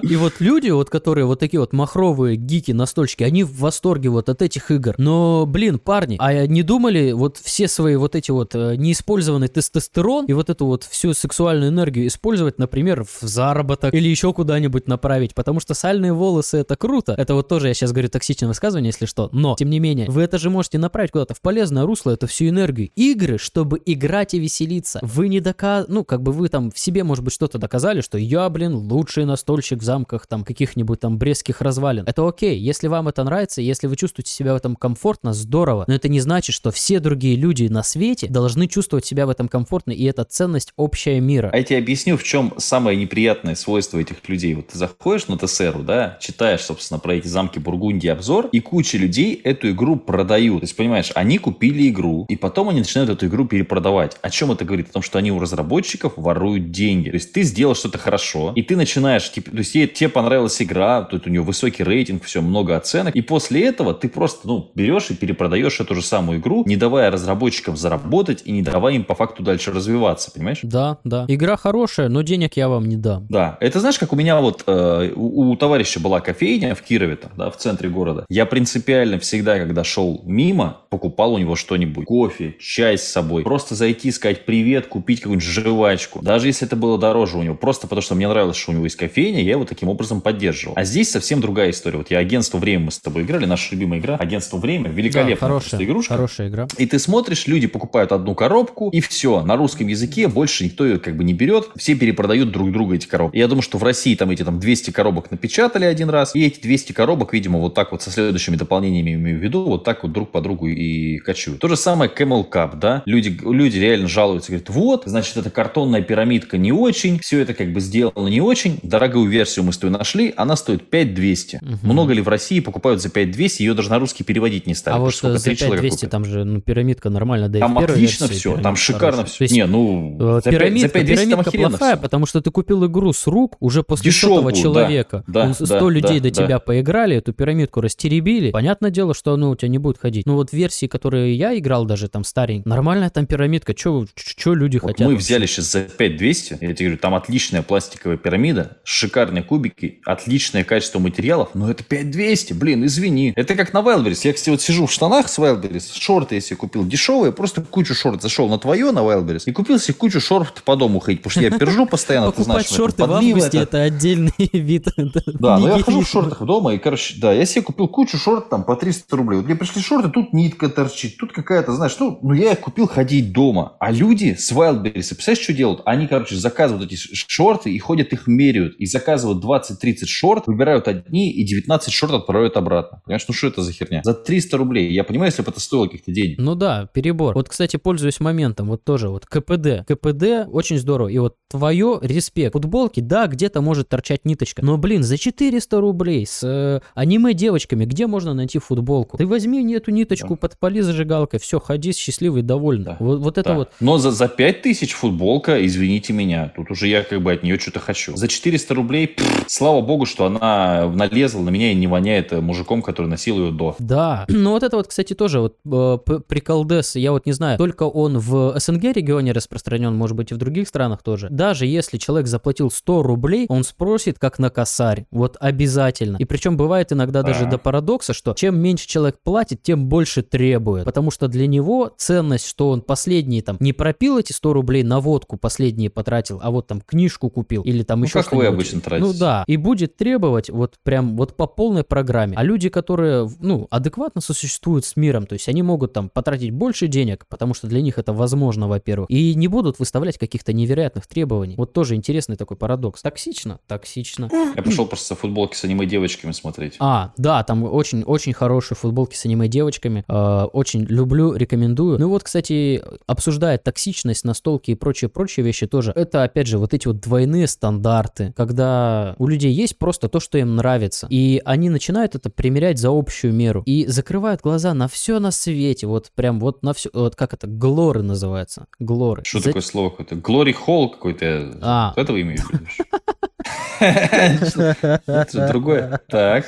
И 0.03 0.15
вот 0.17 0.35
люди, 0.39 0.71
вот 0.71 0.91
которые 0.91 1.27
вот 1.27 1.41
такие 1.41 1.59
вот 1.61 1.73
махровые 1.73 2.37
гики, 2.37 2.73
настольщики, 2.73 3.25
они 3.25 3.43
в 3.43 3.59
восторге 3.59 4.11
вот 4.11 4.29
от 4.29 4.43
этих 4.45 4.71
игр. 4.71 4.95
Но, 4.99 5.47
блин, 5.47 5.79
парни, 5.79 6.17
а 6.19 6.47
не 6.47 6.63
думали 6.63 7.13
вот 7.13 7.39
все 7.39 7.69
свои 7.69 7.97
вот 7.97 8.15
эти 8.15 8.31
вот 8.31 8.55
э, 8.55 8.77
неиспользованный 8.77 9.49
тестостерон 9.49 10.27
и 10.27 10.33
вот 10.33 10.51
эту 10.51 10.67
вот 10.67 10.85
всю 10.85 11.15
сексуальную 11.15 11.71
энергию 11.71 12.07
использовать, 12.07 12.59
например, 12.59 13.05
в 13.05 13.23
заработок 13.23 13.93
или 13.95 14.09
еще 14.09 14.33
куда-нибудь 14.33 14.89
направить? 14.89 15.35
Потому 15.35 15.61
что 15.61 15.75
сальные 15.75 16.13
волосы 16.13 16.59
это 16.59 16.77
круто. 16.77 17.15
Это 17.17 17.35
вот 17.35 17.49
тоже 17.49 17.69
я 17.69 17.75
сейчас 17.75 17.93
говорю 17.93 18.09
токсичное 18.09 18.49
высказывание, 18.49 18.91
если 18.91 19.07
что. 19.07 19.29
Но, 19.33 19.57
тем 19.59 19.71
не 19.71 19.81
менее, 19.81 20.09
вы 20.09 20.23
это 20.23 20.39
же 20.39 20.51
можете 20.51 20.79
направить 20.79 21.11
куда-то 21.11 21.35
в 21.35 21.41
полезное 21.41 21.85
русло, 21.85 22.11
это 22.11 22.27
всю 22.27 22.49
энергию. 22.49 22.91
Игры, 22.95 23.39
чтобы 23.39 23.81
играть 23.85 24.35
и 24.35 24.39
веселиться. 24.39 25.01
Вы 25.03 25.29
не 25.29 25.41
доказ... 25.41 25.87
Ну, 25.89 26.05
как 26.05 26.23
бы 26.23 26.33
вы 26.33 26.49
там 26.49 26.71
в 26.71 26.79
себе, 26.79 27.05
может 27.05 27.25
быть, 27.25 27.33
что-то 27.33 27.59
доказали, 27.59 28.01
что 28.01 28.19
я, 28.19 28.49
блин, 28.49 28.75
лучший 28.75 29.25
настольщик 29.25 29.81
в 29.81 29.85
замках 29.85 30.27
там 30.27 30.45
каких-нибудь 30.45 31.01
там 31.01 31.19
брестских 31.19 31.61
развалин. 31.61 32.05
Это 32.07 32.27
окей, 32.27 32.59
если 32.59 32.89
вам 32.89 33.09
это 33.09 33.25
нравится, 33.25 33.61
если 33.61 33.87
вы 33.87 33.97
чувствуете 33.97 34.33
себя 34.35 34.53
в 34.53 34.57
этом 34.57 34.77
комфортно, 34.77 35.33
здорово. 35.33 35.85
Но 35.87 35.95
это 35.95 36.09
не 36.09 36.21
значит, 36.21 36.55
что 36.55 36.71
все 36.71 37.01
другие 37.01 37.37
люди 37.37 37.69
на 37.69 37.83
свете 37.83 38.27
должны 38.29 38.67
чувствовать 38.67 39.07
себя 39.07 39.27
в 39.27 39.31
этом 39.31 39.49
комфортно, 39.49 39.93
и 39.93 40.05
это 40.05 40.25
ценность 40.25 40.73
общая 40.77 41.21
мира. 41.21 41.51
А 41.53 41.57
я 41.57 41.63
тебе 41.63 41.79
объясню, 41.79 42.17
в 42.17 42.25
чем 42.25 42.55
самое 42.59 42.97
неприятное 42.97 43.55
свойство 43.55 43.99
этих 43.99 44.29
людей. 44.29 44.55
Вот 44.55 44.69
ты 44.69 44.79
заходишь 44.79 45.29
на 45.29 45.39
ТСРу, 45.39 45.83
да, 45.83 46.19
читаешь, 46.21 46.63
собственно, 46.63 46.99
про 46.99 47.15
эти 47.15 47.29
замки 47.29 47.59
Бургундии 47.59 48.09
обзор, 48.09 48.49
и 48.53 48.61
куча 48.61 48.99
людей 48.99 49.41
эту 49.45 49.71
игру 49.71 49.97
продают. 49.97 50.61
То 50.61 50.65
есть, 50.65 50.77
понимаешь, 50.77 51.13
они 51.15 51.39
купили 51.39 51.89
игру, 51.89 52.27
и 52.29 52.37
потом 52.37 52.69
они 52.69 52.81
начинают 52.81 53.11
эту 53.11 53.27
игру 53.27 53.47
перепродавать. 53.47 54.17
О 54.23 54.31
чем 54.31 54.53
это 54.53 54.65
говорит? 54.65 54.91
О 54.91 54.93
том, 54.95 55.03
что 55.03 55.19
они 55.19 55.31
у 55.33 55.39
разработчиков 55.39 56.15
воруют 56.17 56.71
деньги. 56.71 57.11
То 57.11 57.17
есть 57.17 57.33
ты 57.33 57.43
сделал 57.43 57.75
что-то 57.75 57.99
хорошо, 57.99 58.53
и 58.57 58.63
ты 58.63 58.77
начинаешь, 58.77 59.31
типа, 59.31 59.51
то 59.51 59.59
есть 59.59 59.73
тебе 59.73 60.09
понравилась 60.09 60.61
игра, 60.61 61.03
тут 61.03 61.27
у 61.27 61.31
нее 61.31 61.43
высокий 61.43 61.85
рейтинг, 61.85 62.25
все, 62.25 62.41
много 62.41 62.77
оценок, 62.77 63.15
и 63.15 63.21
после 63.21 63.67
этого 63.67 63.95
ты 63.95 64.09
просто, 64.09 64.24
ну, 64.45 64.71
берешь 64.75 65.11
и 65.11 65.15
перепродаешь 65.15 65.81
эту 65.81 65.95
же 65.95 66.03
самую 66.03 66.41
игру, 66.41 66.65
не 66.67 66.77
давая 66.77 67.11
разработчикам 67.11 67.77
заработать 67.77 68.43
и 68.45 68.53
не 68.53 68.63
давая 68.63 68.95
им 68.95 69.05
по 69.05 69.15
факту 69.15 69.43
дальше 69.43 69.73
развиваться, 69.73 70.31
понимаешь? 70.31 70.61
Да, 70.63 70.99
да. 71.05 71.25
Игра 71.29 71.57
хорошая, 71.57 72.09
но 72.09 72.23
денег 72.23 72.57
я 72.57 72.69
вам 72.69 72.87
не 72.87 72.97
дам. 72.97 73.27
Да. 73.29 73.59
Это 73.61 73.81
знаешь, 73.81 73.99
как 73.99 74.13
у 74.13 74.17
меня 74.17 74.41
вот 74.41 74.65
э, 74.67 75.13
у, 75.15 75.51
у 75.51 75.57
товарища 75.57 76.01
была 76.01 76.21
кофейня 76.21 76.75
в 76.75 76.83
Кирове, 76.83 77.17
там, 77.17 77.33
да, 77.37 77.51
в 77.51 77.57
центре 77.57 77.89
города. 77.89 78.25
Я 78.29 78.47
принципиально 78.47 79.19
всегда, 79.19 79.59
когда 79.59 79.85
шел 79.85 80.23
мимо, 80.25 80.81
покупал 80.91 81.35
у 81.35 81.39
него 81.39 81.57
что-нибудь. 81.57 82.07
Кофе, 82.07 82.57
чай 82.61 82.99
с 82.99 83.05
собой. 83.05 83.43
Просто 83.43 83.75
зайти, 83.75 84.11
сказать 84.11 84.45
привет, 84.45 84.87
купить 84.87 85.21
какую-нибудь 85.21 85.47
жвачку. 85.47 86.21
Даже 86.23 86.47
если 86.47 86.67
это 86.67 86.77
было 86.77 86.99
дороже 86.99 87.39
у 87.39 87.43
него. 87.43 87.55
Просто 87.55 87.87
потому, 87.87 88.03
что 88.03 88.15
мне 88.15 88.29
нравилось, 88.29 88.57
что 88.57 88.73
у 88.73 88.75
него 88.75 88.85
есть 88.85 88.97
кофейня, 88.97 89.43
я 89.43 89.53
его 89.53 89.65
таким 89.65 89.89
образом 89.89 90.21
поддерживал. 90.21 90.75
А 90.77 90.85
здесь 90.85 91.11
совсем 91.11 91.41
другая 91.41 91.71
история. 91.71 91.99
Вот 91.99 92.11
я 92.11 92.19
агентство 92.19 92.59
«Время» 92.59 92.87
мы 92.87 92.91
с 92.91 92.99
тобой 92.99 93.23
играли, 93.23 93.47
наша 93.47 93.75
любимая 93.75 94.01
игра. 94.01 94.14
Агентство 94.17 94.59
«Время» 94.59 94.91
великолепная 94.91 95.35
да, 95.35 95.41
хорошая, 95.41 95.83
игрушка. 95.83 96.15
Хорошая 96.15 96.49
игра. 96.49 96.69
И 96.79 96.87
ты 96.87 96.99
смотришь, 96.99 97.47
люди 97.47 97.67
покупают 97.67 98.13
одну 98.13 98.35
коробку, 98.35 98.91
и 98.91 99.01
все. 99.01 99.43
На 99.43 99.57
русском 99.57 99.87
языке 99.87 100.29
больше 100.29 100.65
никто 100.65 100.85
ее 100.85 100.99
как 100.99 101.17
бы 101.17 101.25
не 101.25 101.35
берет. 101.35 101.69
Все 101.77 101.95
перепродают 101.95 102.51
друг 102.51 102.73
друга 102.73 102.97
эти 102.97 103.07
коробки. 103.07 103.37
Я 103.37 103.49
думаю, 103.49 103.63
что 103.63 103.79
в 103.79 103.83
России 103.83 104.15
там 104.15 104.31
эти 104.31 104.45
там 104.45 104.61
200 104.61 104.91
коробок 104.91 105.31
напечатали 105.31 105.85
один 105.85 106.11
раз, 106.11 106.35
и 106.35 106.45
эти 106.45 106.61
200 106.61 106.93
коробок, 106.93 107.33
видимо, 107.33 107.59
вот 107.59 107.75
так 107.75 107.93
вот 107.93 108.03
со 108.03 108.11
следующими 108.11 108.57
дополнениями 108.57 109.15
имею 109.15 109.39
в 109.39 109.43
виду, 109.43 109.65
вот 109.65 109.85
так 109.85 110.03
вот 110.03 110.13
друг 110.13 110.31
по 110.31 110.41
другу 110.41 110.67
и 110.67 111.19
качают. 111.19 111.61
То 111.61 111.69
же 111.69 111.77
самое 111.77 112.11
Camel 112.11 112.49
Cup, 112.49 112.79
да? 112.79 113.03
Люди, 113.07 113.37
люди 113.45 113.79
реально 113.79 114.09
жалуются, 114.09 114.53
говорят, 114.53 114.71
вот, 114.71 115.03
значит, 115.07 115.37
эта 115.37 115.51
картонная 115.51 116.03
пирамидка 116.03 116.59
не 116.59 116.73
очень, 116.73 117.19
все 117.21 117.41
это 117.41 117.55
как 117.55 117.73
бы 117.73 117.81
сделано 117.81 118.29
не 118.29 118.41
очень, 118.41 118.79
дорогую 118.83 119.29
версию 119.29 119.65
мы 119.65 119.73
с 119.73 119.79
тобой 119.79 119.97
нашли, 119.97 120.33
она 120.37 120.57
стоит 120.57 120.89
5200. 120.91 121.57
Угу. 121.57 121.79
Много 121.83 122.13
ли 122.13 122.23
в 122.23 122.29
России 122.29 122.61
покупают 122.61 123.01
за 123.01 123.11
5200, 123.11 123.63
ее 123.63 123.75
даже 123.75 123.91
на 123.91 123.99
русский 124.05 124.23
переводить 124.23 124.67
не 124.67 124.75
ставят. 124.75 124.99
А 124.99 125.01
вот 125.01 125.15
за 125.15 125.43
5200 125.43 126.07
там 126.07 126.27
же 126.27 126.45
ну, 126.45 126.61
пирамидка 126.61 127.09
нормально, 127.09 127.49
да 127.49 127.59
Там 127.61 127.79
отлично 127.79 128.29
все, 128.29 128.59
там 128.59 128.77
шикарно 128.77 129.25
все. 129.25 129.47
не, 129.47 129.67
ну, 129.67 130.17
э, 130.21 130.41
за 130.45 130.51
пирамидка, 130.51 130.91
5, 130.91 131.07
за 131.07 131.15
пирамидка 131.15 131.51
плохая, 131.51 131.95
все. 131.95 132.03
потому 132.03 132.27
что 132.27 132.43
ты 132.43 132.51
купил 132.51 132.85
игру 132.87 133.13
с 133.15 133.27
рук 133.27 133.57
уже 133.61 133.83
после 133.83 134.11
Дешевую, 134.11 134.53
человека. 134.53 135.25
Да, 135.27 135.49
да, 135.49 135.55
100 135.55 135.67
да, 135.67 135.89
людей 135.89 136.21
да, 136.21 136.29
до 136.29 136.35
да. 136.35 136.45
тебя 136.45 136.59
поиграли, 136.59 137.17
эту 137.17 137.33
пирамидку 137.33 137.81
растеребили. 137.81 138.51
Понятное 138.51 138.91
дело, 138.91 139.15
что 139.15 139.33
оно 139.33 139.51
у 139.51 139.57
тебя 139.57 139.69
не 139.69 139.79
будет 139.79 139.99
ходить. 139.99 140.27
Но 140.27 140.35
вот 140.35 140.53
версии, 140.53 140.87
которые 140.87 141.35
я 141.35 141.57
играл, 141.57 141.87
даже 141.87 142.09
там 142.09 142.25
старенькая, 142.25 142.69
нормальная 142.69 143.09
там 143.09 143.27
пирамидка. 143.27 143.75
Что 143.77 144.55
люди 144.55 144.79
вот 144.79 144.93
хотят? 144.93 145.09
Мы 145.09 145.17
взяли 145.17 145.47
сейчас 145.47 145.73
за 145.73 145.81
5200, 145.81 146.59
я 146.61 146.75
тебе 146.75 146.89
говорю, 146.89 146.99
там 146.99 147.15
отличная 147.15 147.63
пластиковая 147.63 148.19
пирамида, 148.19 148.79
шикарные 148.85 149.43
кубики, 149.43 150.01
отличное 150.05 150.65
качество 150.65 150.99
материалов, 150.99 151.51
но 151.55 151.71
это 151.71 151.83
5200, 151.85 152.53
блин, 152.53 152.85
извини. 152.87 153.33
Это 153.37 153.55
как 153.55 153.73
на 153.73 153.83
Wildberries. 153.95 154.21
Я, 154.25 154.33
кстати, 154.33 154.51
вот 154.51 154.61
сижу 154.61 154.87
в 154.87 154.93
штанах 154.93 155.29
с 155.29 155.39
Wildberries, 155.39 155.99
шорты 155.99 156.35
если 156.35 156.55
купил 156.55 156.87
дешевые, 156.87 157.33
просто 157.33 157.63
кучу 157.63 157.95
шорт 157.95 158.23
зашел 158.23 158.49
на 158.49 158.59
твое, 158.59 158.91
на 158.91 159.01
Wildberries, 159.01 159.43
и 159.47 159.53
купил 159.53 159.79
себе 159.79 159.95
кучу 159.95 160.21
шорт 160.21 160.63
по 160.65 160.77
дому 160.77 161.01
ходить, 161.01 161.23
потому 161.23 161.31
что 161.31 161.41
я 161.41 161.51
пержу 161.59 161.87
постоянно, 161.87 162.33
ты 162.33 162.45
знаешь. 162.45 162.67
шорты 162.67 163.05
в 163.05 163.13
августе 163.13 163.59
это 163.59 163.83
отдельный 163.83 164.33
вид. 164.53 164.89
Да, 165.27 165.59
но 165.59 165.77
я 165.77 165.83
хожу 165.83 166.03
в 166.03 166.09
шортах 166.09 166.43
дома, 166.43 166.75
и, 166.75 166.79
короче, 166.79 167.15
да, 167.19 167.33
я 167.33 167.45
себе 167.47 167.63
купил 167.63 167.89
кучу 167.89 168.19
шорт 168.19 168.49
там 168.49 168.65
по 168.65 168.77
300 168.77 169.17
рублей. 169.17 169.37
Вот 169.39 169.47
мне 169.47 169.55
пришли 169.55 169.83
шорты, 169.83 170.09
тут 170.09 170.33
нитка 170.33 170.69
торчит, 170.69 171.17
тут 171.19 171.33
какая-то, 171.33 171.73
знаешь, 171.73 171.97
ну, 171.99 172.19
ну 172.23 172.33
я 172.33 172.53
их 172.53 172.61
купил 172.61 172.89
ходить 172.89 173.33
дома. 173.33 173.77
А 173.81 173.91
люди 173.91 174.35
с 174.39 174.53
Wildberries, 174.53 174.93
представляешь, 174.93 175.43
что 175.43 175.53
делают? 175.53 175.83
Они, 175.85 176.07
короче, 176.07 176.37
заказывают 176.37 176.91
эти 176.91 176.97
шорты 176.97 177.71
и 177.73 177.79
ходят 177.79 178.13
их 178.13 178.27
меряют. 178.27 178.75
И 178.77 178.87
заказывают 178.87 179.45
20-30 179.45 180.07
шорт, 180.07 180.47
выбирают 180.47 180.89
одни 180.89 181.31
и 181.31 181.45
19 181.45 181.93
шорт 181.93 182.13
отправляют 182.13 182.57
обратно. 182.57 183.01
Понимаешь, 183.05 183.25
ну 183.29 183.35
что 183.35 183.49
это 183.49 183.63
за 183.63 183.73
херня? 183.75 184.01
За 184.05 184.15
300 184.15 184.57
рублей. 184.57 184.93
Я 184.93 185.05
понимаю, 185.05 185.31
если 185.31 185.43
бы 185.43 185.51
это 185.51 185.61
стоило 185.61 185.87
каких-то 185.87 186.13
денег. 186.13 186.39
Ну 186.39 186.55
да, 186.55 186.89
перебор. 186.93 187.35
Вот, 187.35 187.49
кстати, 187.49 187.77
пользуюсь 187.77 188.21
моментом, 188.21 188.69
вот 188.69 188.85
тоже 188.85 189.09
вот 189.09 189.27
КПД. 189.27 189.87
КПД 189.87 190.49
очень 190.51 190.79
здорово. 190.79 191.09
И 191.09 191.19
вот 191.19 191.37
твое 191.49 191.99
респект. 192.03 192.53
Футболки, 192.55 193.01
да, 193.01 193.27
где-то 193.27 193.61
может 193.61 193.89
торчать 193.89 194.25
ниточка. 194.25 194.65
Но, 194.65 194.77
блин, 194.79 195.03
за 195.03 195.19
400 195.19 195.81
рублей 195.81 196.27
с 196.27 196.43
э, 196.43 196.81
аниме-девочками, 196.95 197.85
где 197.85 198.07
можно 198.07 198.35
найти 198.35 198.59
футболку? 198.59 199.17
Ты 199.17 199.27
возьми 199.27 199.75
эту 199.75 199.91
ниточку, 199.91 200.31
да. 200.31 200.37
подпали 200.37 200.81
зажигалкой, 200.81 201.41
все, 201.41 201.61
ходи 201.61 201.93
счастливый, 201.93 202.43
довольный. 202.43 202.85
Да. 202.85 202.97
Вот, 203.01 203.21
вот 203.21 203.39
это 203.39 203.51
да. 203.51 203.55
вот. 203.57 203.73
Но 203.81 203.99
за, 203.99 204.11
за 204.11 204.29
5000 204.29 204.93
футболка, 204.93 205.65
извините 205.65 206.13
меня, 206.13 206.53
тут 206.55 206.71
уже 206.71 206.89
я 206.89 207.03
как 207.03 207.23
бы 207.23 207.33
от 207.33 207.43
нее 207.43 207.59
что-то 207.59 207.81
хочу. 207.81 208.17
За 208.17 208.29
400 208.29 208.75
рублей, 208.75 209.09
пфф, 209.09 209.45
слава 209.47 209.81
богу, 209.81 210.07
что 210.07 210.27
она 210.27 210.89
налезла 210.89 211.41
на 211.41 211.51
меня 211.51 211.73
и 211.73 211.75
не 211.75 211.87
воняет 211.87 212.33
мужиком, 212.33 212.83
который 212.83 213.07
носил 213.07 213.39
ее 213.39 213.53
до. 213.53 213.64
Да, 213.79 214.25
ну 214.29 214.51
вот 214.51 214.63
это 214.63 214.77
вот, 214.77 214.89
кстати, 214.89 215.15
тоже 215.15 215.41
вот 215.41 215.57
э, 215.65 216.19
приколдес, 216.27 216.97
я 216.97 217.13
вот 217.13 217.27
не 217.27 217.33
знаю, 217.33 217.59
только 217.59 217.85
он 217.85 218.19
в 218.19 218.59
СНГ 218.59 218.85
регионе 218.95 219.33
распространен, 219.33 219.95
может 219.95 220.17
быть, 220.17 220.31
и 220.31 220.35
в 220.35 220.39
других 220.39 220.69
странах 220.69 221.03
тоже. 221.03 221.29
Даже 221.31 221.67
если 221.67 221.99
человек 221.99 222.27
заплатил 222.27 222.71
100 222.71 223.03
рублей, 223.03 223.47
он 223.49 223.65
спросит 223.65 224.19
как 224.19 224.39
на 224.39 224.51
косарь, 224.51 225.07
вот 225.11 225.37
обязательно. 225.41 226.17
И 226.19 226.25
причем 226.25 226.57
бывает 226.57 226.93
иногда 226.93 227.23
даже 227.23 227.47
до 227.47 227.59
парадокса, 227.59 228.13
что 228.13 228.35
чем 228.35 228.59
меньше 228.59 228.87
человек 228.87 229.19
платит, 229.23 229.63
тем 229.63 229.87
больше 229.87 230.23
требует. 230.23 230.85
Потому 230.85 231.11
что 231.11 231.29
для 231.29 231.47
него 231.47 231.93
ценность, 231.97 232.47
что 232.47 232.71
он 232.71 232.83
последние 232.83 233.43
там 233.43 233.57
не 233.61 233.73
пропил 233.73 234.19
эти 234.19 234.33
100 234.33 234.53
рублей 234.53 234.83
на 234.83 235.01
водку, 235.01 235.37
последние 235.37 235.91
потратил, 235.91 236.41
а 236.43 236.51
вот 236.51 236.67
там 236.67 236.81
книжку 236.81 237.31
купил 237.31 237.63
или 237.63 237.83
там 237.83 238.01
ну, 238.01 238.07
еще 238.07 238.23
как 238.23 238.33
вы 238.33 238.47
обычно 238.47 238.81
тратите. 238.81 239.07
Ну 239.07 239.19
да, 239.19 239.45
и 239.47 239.57
будет 239.57 239.97
требовать 239.97 240.51
вот 240.51 240.77
прям 240.83 241.17
вот 241.17 241.37
по 241.37 241.47
полной 241.47 241.85
программе. 241.85 242.37
А 242.37 242.43
люди, 242.43 242.69
которые, 242.69 243.29
ну, 243.41 243.54
адекватно 243.71 244.21
сосуществуют 244.21 244.85
с 244.85 244.97
миром, 244.97 245.27
то 245.27 245.35
есть 245.35 245.49
они 245.49 245.63
могут 245.63 245.93
там 245.93 246.09
потратить 246.09 246.51
больше 246.51 246.87
денег, 246.87 247.27
потому 247.29 247.55
что 247.55 247.67
для 247.67 247.81
них 247.81 247.99
это 247.99 248.13
возможно, 248.13 248.69
во-первых, 248.69 249.11
и 249.11 249.35
не 249.35 249.49
будут 249.49 249.79
выставлять 249.79 250.19
каких-то 250.19 250.53
невероятных 250.53 251.07
требований. 251.07 251.55
Вот 251.57 251.73
тоже 251.73 251.95
интересный 251.95 252.37
такой 252.37 252.57
парадокс. 252.57 253.03
Токсично? 253.03 253.61
Токсично. 253.67 254.31
Я 254.57 254.63
пошел 254.63 254.87
просто 254.87 255.15
футболки 255.15 255.57
с 255.57 255.65
аниме-девочками 255.65 256.33
смотреть. 256.33 256.77
А, 256.79 257.13
да, 257.17 257.43
там 257.45 257.65
очень-очень 257.65 258.33
хорошие 258.33 258.77
футболки 258.77 259.17
с 259.17 259.25
аниме-девочками. 259.25 260.05
Э, 260.09 260.45
очень 260.53 260.85
люблю, 260.85 261.35
рекомендую. 261.35 261.99
Ну 261.99 262.09
вот, 262.09 262.23
кстати, 262.23 262.83
обсуждая 263.07 263.59
токсичность, 263.59 264.25
настолки 264.25 264.71
и 264.71 264.75
прочие-прочие 264.75 265.45
вещи 265.45 265.67
тоже, 265.67 265.93
это, 265.95 266.23
опять 266.25 266.47
же, 266.47 266.59
вот 266.59 266.75
эти 266.75 266.87
вот 266.87 267.01
двойные 267.01 267.47
стандарты, 267.47 268.33
когда 268.37 269.15
у 269.19 269.27
людей 269.27 269.53
есть 269.53 269.79
просто 269.79 270.09
то, 270.09 270.21
что 270.21 270.39
им 270.39 270.57
нравится, 270.57 271.07
и 271.11 271.41
они 271.45 271.71
начинают 271.71 272.15
это 272.15 272.31
примерять 272.31 272.79
за 272.79 272.89
общую 272.91 273.33
меру, 273.33 273.44
и 273.65 273.87
закрывают 273.87 274.41
глаза 274.41 274.75
на 274.75 274.89
все 274.89 275.19
на 275.19 275.31
свете, 275.31 275.87
вот 275.87 276.11
прям 276.15 276.41
вот 276.41 276.63
на 276.63 276.73
все, 276.73 276.91
вот 276.93 277.17
как 277.17 277.35
это, 277.35 277.47
глоры 277.47 278.03
называется, 278.03 278.67
глоры. 278.79 279.23
Что 279.25 279.39
за... 279.39 279.45
такое 279.47 279.63
слово 279.63 279.91
какое-то? 279.91 280.17
Глори 280.17 280.53
холл 280.53 280.91
какой-то, 280.91 281.59
а. 281.63 281.93
этого 281.97 282.21
имею 282.21 282.39
в 282.39 282.51
виду? 282.51 282.65
Что 283.77 285.49
другое. 285.49 286.01
Так. 286.09 286.47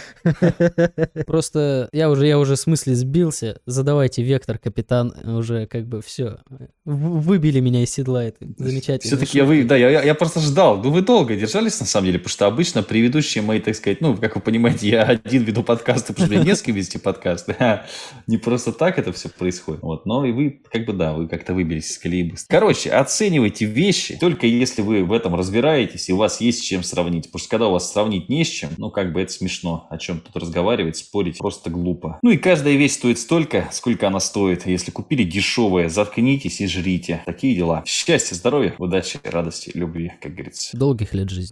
Просто 1.26 1.88
я 1.92 2.10
уже, 2.10 2.26
я 2.26 2.38
уже 2.38 2.56
с 2.56 2.66
мысли 2.66 2.94
сбился. 2.94 3.60
Задавайте 3.66 4.22
вектор, 4.22 4.58
капитан. 4.58 5.14
Уже 5.24 5.66
как 5.66 5.86
бы 5.86 6.02
все. 6.02 6.38
Выбили 6.84 7.60
меня 7.60 7.82
из 7.82 7.90
седла. 7.90 8.24
Это 8.24 8.38
замечательно. 8.58 9.16
Все-таки 9.16 9.38
я, 9.38 9.44
вы, 9.44 9.64
да, 9.64 9.76
я, 9.76 10.02
я 10.02 10.14
просто 10.14 10.40
ждал. 10.40 10.82
Ну, 10.82 10.90
вы 10.90 11.02
долго 11.02 11.36
держались, 11.36 11.80
на 11.80 11.86
самом 11.86 12.06
деле, 12.06 12.18
потому 12.18 12.32
что 12.32 12.46
обычно 12.46 12.82
предыдущие 12.82 13.42
мои, 13.42 13.60
так 13.60 13.74
сказать, 13.74 14.00
ну, 14.00 14.16
как 14.16 14.36
вы 14.36 14.40
понимаете, 14.40 14.88
я 14.88 15.02
один 15.02 15.42
веду 15.42 15.62
подкасты, 15.62 16.12
потому 16.12 16.26
что 16.26 16.38
я 16.38 16.44
несколько 16.44 16.72
вести 16.72 16.98
подкасты. 16.98 17.56
Не 18.26 18.38
просто 18.38 18.72
так 18.72 18.98
это 18.98 19.12
все 19.12 19.28
происходит. 19.28 19.82
Вот. 19.82 20.06
Но 20.06 20.24
и 20.24 20.32
вы, 20.32 20.60
как 20.70 20.84
бы, 20.84 20.92
да, 20.92 21.12
вы 21.12 21.28
как-то 21.28 21.54
выбились 21.54 21.90
из 21.90 21.98
колеи 21.98 22.30
быстро. 22.30 22.46
Короче, 22.48 22.90
оценивайте 22.90 23.64
вещи 23.64 24.16
только 24.26 24.46
если 24.46 24.82
вы 24.82 25.04
в 25.04 25.12
этом 25.12 25.34
разбираетесь 25.34 26.08
и 26.08 26.12
у 26.12 26.16
вас 26.16 26.40
есть 26.40 26.58
с 26.58 26.62
чем 26.62 26.82
сравнить. 26.86 27.24
Потому 27.24 27.40
что 27.40 27.48
когда 27.48 27.68
у 27.68 27.72
вас 27.72 27.92
сравнить 27.92 28.28
не 28.28 28.44
с 28.44 28.48
чем, 28.48 28.70
ну, 28.78 28.90
как 28.90 29.12
бы 29.12 29.20
это 29.20 29.32
смешно. 29.32 29.86
О 29.90 29.98
чем 29.98 30.20
тут 30.20 30.36
разговаривать, 30.36 30.96
спорить, 30.96 31.38
просто 31.38 31.70
глупо. 31.70 32.18
Ну 32.22 32.30
и 32.30 32.36
каждая 32.36 32.76
вещь 32.76 32.92
стоит 32.92 33.18
столько, 33.18 33.68
сколько 33.72 34.06
она 34.06 34.20
стоит. 34.20 34.66
Если 34.66 34.90
купили 34.90 35.24
дешевое, 35.24 35.88
заткнитесь 35.88 36.60
и 36.60 36.66
жрите. 36.66 37.22
Такие 37.26 37.54
дела. 37.54 37.82
Счастья, 37.86 38.34
здоровья, 38.34 38.74
удачи, 38.78 39.18
радости, 39.24 39.70
любви, 39.74 40.12
как 40.20 40.34
говорится. 40.34 40.76
Долгих 40.76 41.14
лет 41.14 41.30
жизни. 41.30 41.44